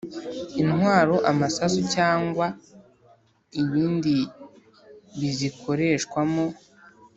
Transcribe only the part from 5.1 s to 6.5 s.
bizikoreshwamo